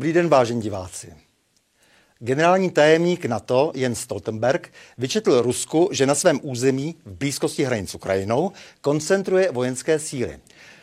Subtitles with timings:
[0.00, 1.14] Dobrý den, vážení diváci.
[2.18, 7.94] Generální tajemník NATO Jens Stoltenberg vyčetl Rusku, že na svém území v blízkosti hranic s
[7.94, 10.38] Ukrajinou koncentruje vojenské síly.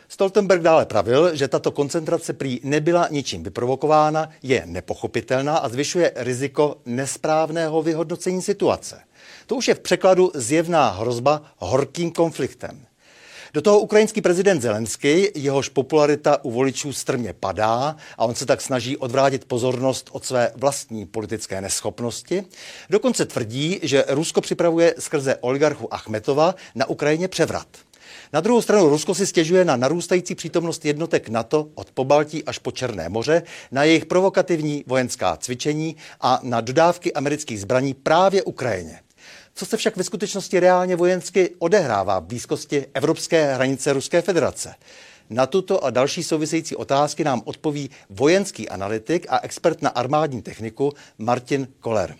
[0.08, 6.76] Stoltenberg dále pravil, že tato koncentrace prý nebyla ničím vyprovokována, je nepochopitelná a zvyšuje riziko
[6.86, 9.00] nesprávného vyhodnocení situace.
[9.46, 12.87] To už je v překladu zjevná hrozba horkým konfliktem.
[13.54, 18.60] Do toho ukrajinský prezident Zelenský, jehož popularita u voličů strmě padá a on se tak
[18.60, 22.44] snaží odvrátit pozornost od své vlastní politické neschopnosti,
[22.90, 27.66] dokonce tvrdí, že Rusko připravuje skrze oligarchu Achmetova na Ukrajině převrat.
[28.32, 32.70] Na druhou stranu Rusko si stěžuje na narůstající přítomnost jednotek NATO od Pobaltí až po
[32.70, 39.00] Černé moře, na jejich provokativní vojenská cvičení a na dodávky amerických zbraní právě Ukrajině.
[39.58, 44.74] Co se však ve skutečnosti reálně vojensky odehrává v blízkosti evropské hranice Ruské federace?
[45.30, 50.92] Na tuto a další související otázky nám odpoví vojenský analytik a expert na armádní techniku
[51.18, 52.16] Martin Koller.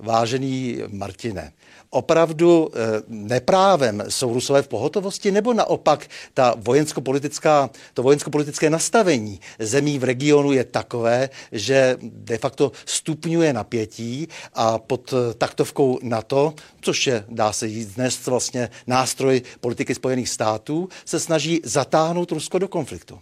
[0.00, 1.52] Vážený Martine,
[1.90, 9.98] opravdu eh, neprávem jsou Rusové v pohotovosti, nebo naopak ta vojensko-politická, to vojensko-politické nastavení zemí
[9.98, 17.06] v regionu je takové, že de facto stupňuje napětí a pod eh, taktovkou NATO, což
[17.06, 22.68] je, dá se říct dnes vlastně nástroj politiky Spojených států, se snaží zatáhnout Rusko do
[22.68, 23.20] konfliktu.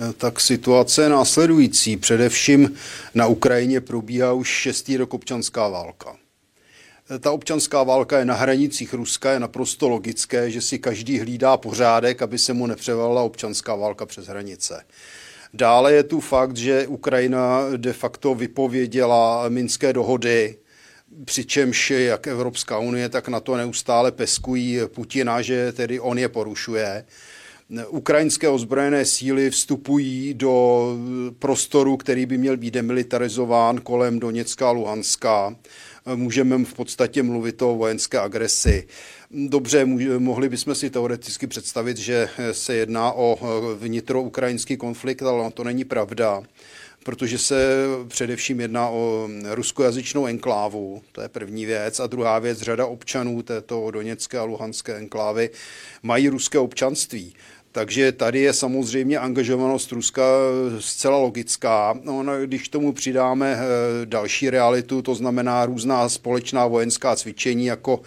[0.00, 1.96] Eh, tak situace následující.
[1.96, 2.74] Především
[3.14, 6.16] na Ukrajině probíhá už šestý rok občanská válka
[7.20, 12.22] ta občanská válka je na hranicích Ruska, je naprosto logické, že si každý hlídá pořádek,
[12.22, 14.84] aby se mu nepřevalila občanská válka přes hranice.
[15.54, 20.56] Dále je tu fakt, že Ukrajina de facto vypověděla minské dohody,
[21.24, 27.04] přičemž jak Evropská unie, tak na to neustále peskují Putina, že tedy on je porušuje.
[27.88, 30.86] Ukrajinské ozbrojené síly vstupují do
[31.38, 35.56] prostoru, který by měl být demilitarizován kolem Doněcka a Luhanska
[36.14, 38.86] můžeme v podstatě mluvit o vojenské agresi.
[39.30, 39.84] Dobře,
[40.18, 43.38] mohli bychom si teoreticky představit, že se jedná o
[43.78, 46.42] vnitroukrajinský konflikt, ale to není pravda
[47.04, 52.00] protože se především jedná o ruskojazyčnou enklávu, to je první věc.
[52.00, 55.50] A druhá věc, řada občanů této doněcké a luhanské enklávy
[56.02, 57.34] mají ruské občanství.
[57.72, 60.22] Takže tady je samozřejmě angažovanost Ruska
[60.78, 61.94] zcela logická.
[62.02, 68.00] No, no, když tomu přidáme eh, další realitu, to znamená různá společná vojenská cvičení, jako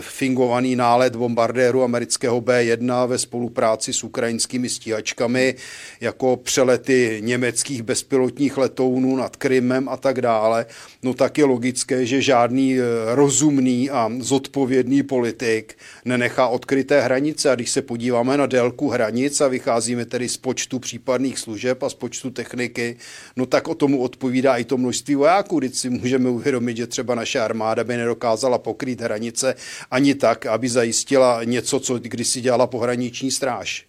[0.00, 5.54] fingovaný nálet bombardéru amerického B-1 ve spolupráci s ukrajinskými stíhačkami,
[6.00, 10.66] jako přelety německých bezpilotních letounů nad Krymem a tak dále,
[11.02, 12.82] no tak je logické, že žádný eh,
[13.14, 15.74] rozumný a zodpovědný politik
[16.04, 17.50] nenechá odkryté hranice.
[17.50, 21.88] A když se podíváme na délku hranic a vycházíme tedy z počtu případných služeb a
[21.88, 22.96] z počtu techniky,
[23.36, 25.58] no tak o tomu odpovídá i to množství vojáků.
[25.58, 29.54] Když si můžeme uvědomit, že třeba naše armáda by nedokázala pokrýt pokrýt hranice
[29.90, 33.86] ani tak, aby zajistila něco, co kdysi dělala pohraniční stráž.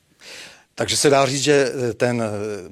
[0.75, 2.23] Takže se dá říct, že ten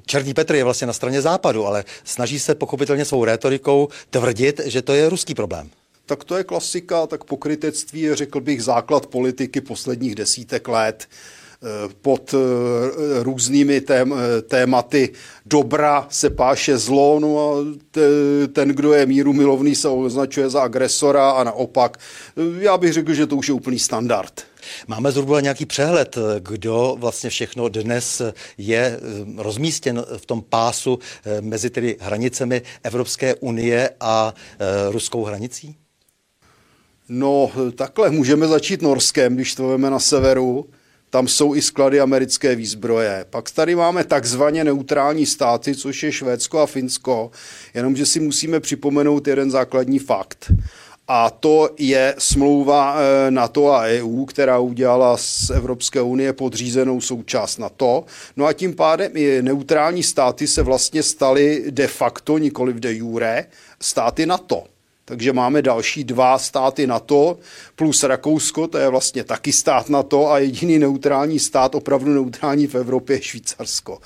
[0.06, 4.82] Černý Petr je vlastně na straně západu, ale snaží se pochopitelně svou rétorikou tvrdit, že
[4.82, 5.70] to je ruský problém.
[6.06, 11.06] Tak to je klasika, tak pokrytectví je, řekl bych, základ politiky posledních desítek let
[12.02, 14.14] pod eh, různými tém,
[14.48, 15.12] tématy
[15.46, 17.56] dobra se páše zlo, no a
[18.52, 21.98] ten, kdo je míru milovný, se označuje za agresora a naopak.
[22.58, 24.42] Já bych řekl, že to už je úplný standard.
[24.86, 28.22] Máme zhruba nějaký přehled, kdo vlastně všechno dnes
[28.58, 28.98] je eh,
[29.36, 34.34] rozmístěn v tom pásu eh, mezi tedy hranicemi Evropské unie a
[34.90, 35.76] ruskou hranicí?
[37.08, 40.66] No, takhle můžeme začít Norskem, když to veme na severu
[41.12, 43.24] tam jsou i sklady americké výzbroje.
[43.30, 47.30] Pak tady máme takzvaně neutrální státy, což je Švédsko a Finsko,
[47.74, 50.52] jenomže si musíme připomenout jeden základní fakt.
[51.08, 57.58] A to je smlouva eh, NATO a EU, která udělala z Evropské unie podřízenou součást
[57.58, 58.04] NATO.
[58.36, 63.46] No a tím pádem i neutrální státy se vlastně staly de facto, nikoli de jure,
[63.80, 64.71] státy NATO.
[65.12, 67.38] Takže máme další dva státy NATO
[67.76, 72.74] plus Rakousko, to je vlastně taky stát NATO a jediný neutrální stát, opravdu neutrální v
[72.74, 73.98] Evropě je Švýcarsko.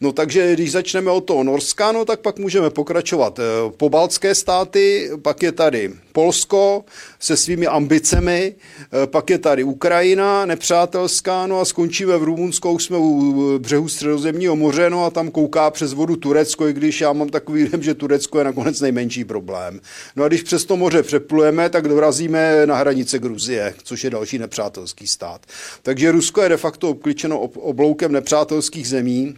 [0.00, 3.38] No takže když začneme od toho Norska, no tak pak můžeme pokračovat.
[3.38, 3.42] Eh,
[3.76, 6.84] pobaltské státy, pak je tady Polsko
[7.20, 12.96] se svými ambicemi, eh, pak je tady Ukrajina nepřátelská, no a skončíme v Rumunsku, jsme
[12.98, 17.28] u břehu středozemního moře, no a tam kouká přes vodu Turecko, i když já mám
[17.28, 19.80] takový dojem, že Turecko je nakonec nejmenší problém.
[20.16, 24.38] No a když přes to moře přeplujeme, tak dorazíme na hranice Gruzie, což je další
[24.38, 25.46] nepřátelský stát.
[25.82, 29.36] Takže Rusko je de facto obklíčeno obloukem nepřátelských zemí,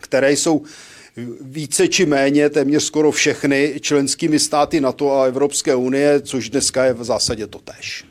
[0.00, 0.62] které jsou
[1.40, 6.92] více či méně téměř skoro všechny členskými státy NATO a Evropské unie, což dneska je
[6.92, 8.04] v zásadě to tež.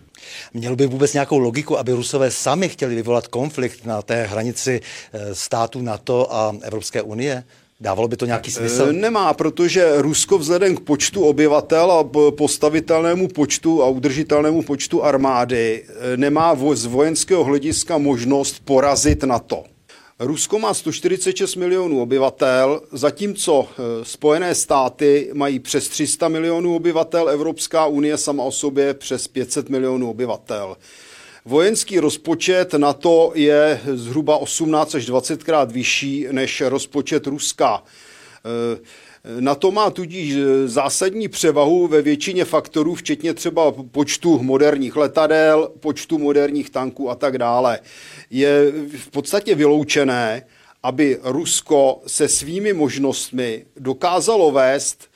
[0.53, 4.81] Mělo by vůbec nějakou logiku, aby Rusové sami chtěli vyvolat konflikt na té hranici
[5.13, 7.43] eh, států NATO a Evropské unie?
[7.81, 8.85] Dávalo by to nějaký smysl?
[8.89, 15.83] Eh, nemá, protože Rusko vzhledem k počtu obyvatel a postavitelnému počtu a udržitelnému počtu armády
[15.87, 19.63] eh, nemá z vojenského hlediska možnost porazit NATO.
[20.19, 27.85] Rusko má 146 milionů obyvatel, zatímco eh, Spojené státy mají přes 300 milionů obyvatel, Evropská
[27.85, 30.77] unie sama o sobě přes 500 milionů obyvatel.
[31.45, 37.83] Vojenský rozpočet NATO je zhruba 18 až 20 krát vyšší než rozpočet Ruska.
[37.83, 38.79] Eh,
[39.39, 40.35] na to má tudíž
[40.65, 47.37] zásadní převahu ve většině faktorů, včetně třeba počtu moderních letadel, počtu moderních tanků a tak
[47.37, 47.79] dále.
[48.29, 50.45] Je v podstatě vyloučené,
[50.83, 55.10] aby Rusko se svými možnostmi dokázalo vést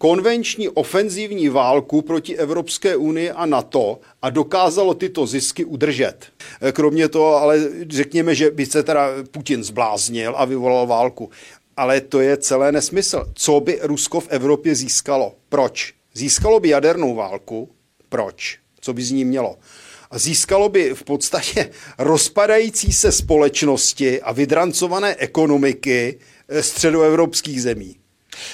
[0.00, 6.26] konvenční ofenzivní válku proti Evropské unii a NATO a dokázalo tyto zisky udržet.
[6.72, 7.58] Kromě toho, ale
[7.88, 11.30] řekněme, že by se teda Putin zbláznil a vyvolal válku.
[11.76, 13.26] Ale to je celé nesmysl.
[13.34, 15.34] Co by Rusko v Evropě získalo?
[15.48, 15.94] Proč?
[16.14, 17.70] Získalo by jadernou válku?
[18.08, 18.58] Proč?
[18.80, 19.58] Co by z ní mělo?
[20.14, 26.18] Získalo by v podstatě rozpadající se společnosti a vydrancované ekonomiky
[26.60, 27.96] středoevropských zemí.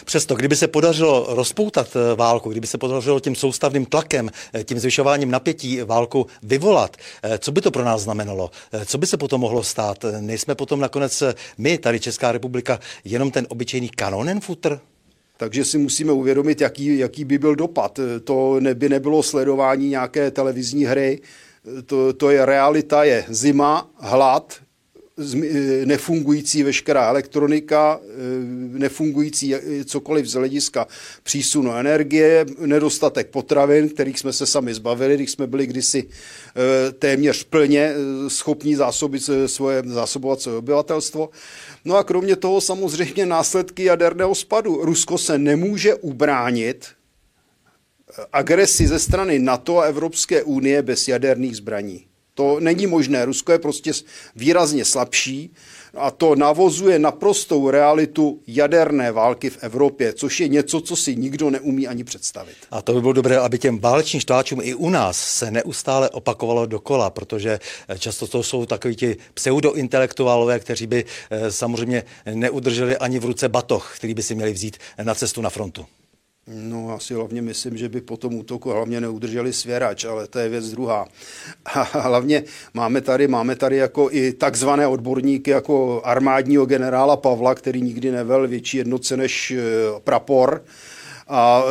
[0.04, 4.78] Přesto, kdyby se podařilo rozpoutat eh, válku, kdyby se podařilo tím soustavným tlakem, eh, tím
[4.78, 8.50] zvyšováním napětí válku vyvolat, eh, co by to pro nás znamenalo?
[8.86, 10.04] Co by se potom mohlo stát?
[10.20, 11.22] Nejsme potom nakonec
[11.58, 14.80] my, tady Česká republika, jenom ten obyčejný kanonenfutr?
[15.36, 18.00] Takže si musíme uvědomit, jaký, jaký by byl dopad.
[18.24, 21.20] To by nebylo sledování nějaké televizní hry,
[21.86, 24.54] to, to je realita, je zima, hlad,
[25.84, 28.08] nefungující veškerá elektronika, eh,
[28.78, 29.54] nefungující
[29.84, 30.86] cokoliv z hlediska
[31.22, 37.44] přísunu energie, nedostatek potravin, kterých jsme se sami zbavili, když jsme byli kdysi eh, téměř
[37.44, 37.94] plně
[38.28, 41.30] schopní zásobit svoje, zásobovat své obyvatelstvo.
[41.84, 44.84] No a kromě toho samozřejmě následky jaderného spadu.
[44.84, 46.86] Rusko se nemůže ubránit
[48.32, 52.06] agresi ze strany NATO a Evropské unie bez jaderných zbraní.
[52.36, 53.24] To není možné.
[53.24, 53.92] Rusko je prostě
[54.36, 55.50] výrazně slabší
[55.94, 61.50] a to navozuje naprostou realitu jaderné války v Evropě, což je něco, co si nikdo
[61.50, 62.56] neumí ani představit.
[62.70, 66.66] A to by bylo dobré, aby těm válečným štváčům i u nás se neustále opakovalo
[66.66, 72.02] dokola, protože eh, často to jsou takoví ti pseudointelektuálové, kteří by eh, samozřejmě
[72.34, 75.86] neudrželi ani v ruce batoh, který by si měli vzít na cestu na frontu.
[76.48, 80.48] No, asi hlavně myslím, že by po tom útoku hlavně neudrželi svěrač, ale to je
[80.48, 81.08] věc druhá.
[81.64, 82.44] A hlavně
[82.74, 88.48] máme tady, máme tady jako i takzvané odborníky, jako armádního generála Pavla, který nikdy nevel
[88.48, 89.60] větší jednotce než e,
[90.04, 90.64] prapor.
[91.28, 91.62] A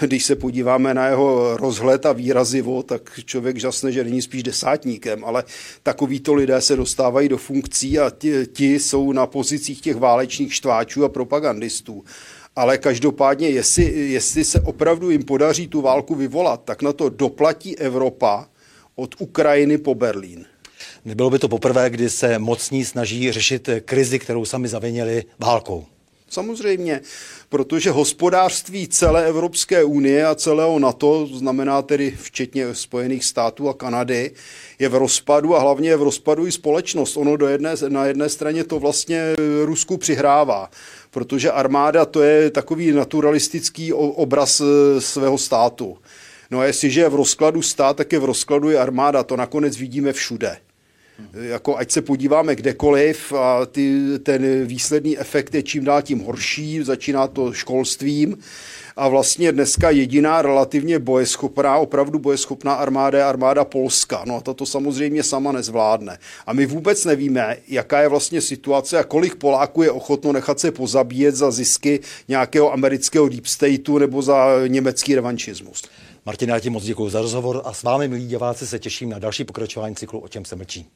[0.00, 4.42] e, když se podíváme na jeho rozhled a výrazivo, tak člověk žasne, že není spíš
[4.42, 5.44] desátníkem, ale
[5.82, 11.04] takovýto lidé se dostávají do funkcí a ti, ti jsou na pozicích těch válečných štváčů
[11.04, 12.04] a propagandistů
[12.56, 17.78] ale každopádně, jestli, jestli se opravdu jim podaří tu válku vyvolat, tak na to doplatí
[17.78, 18.48] Evropa
[18.94, 20.46] od Ukrajiny po Berlín.
[21.04, 25.86] Nebylo by to poprvé, kdy se mocní snaží řešit krizi, kterou sami zavinili válkou.
[26.30, 27.00] Samozřejmě,
[27.48, 34.30] protože hospodářství celé Evropské unie a celého NATO, znamená tedy včetně Spojených států a Kanady,
[34.78, 37.16] je v rozpadu a hlavně je v rozpadu i společnost.
[37.16, 39.22] Ono do jedné, na jedné straně to vlastně
[39.64, 40.70] Rusku přihrává,
[41.10, 45.98] protože armáda to je takový naturalistický obraz e, svého státu.
[46.50, 49.22] No a jestliže je v rozkladu stát, tak je v rozkladu i armáda.
[49.22, 50.65] To nakonec vidíme všude.
[51.32, 56.82] Jako ať se podíváme kdekoliv a ty, ten výsledný efekt je čím dál tím horší,
[56.82, 58.38] začíná to školstvím
[58.96, 64.22] a vlastně dneska jediná relativně bojeschopná, opravdu bojeschopná armáda je armáda Polska.
[64.26, 66.18] No a to samozřejmě sama nezvládne.
[66.46, 70.70] A my vůbec nevíme, jaká je vlastně situace a kolik Poláků je ochotno nechat se
[70.70, 75.82] pozabíjet za zisky nějakého amerického deep stateu nebo za německý revanšismus.
[76.26, 79.18] Martina, já ti moc děkuji za rozhovor a s vámi, milí diváci, se těším na
[79.18, 80.86] další pokračování cyklu O čem se mlčí.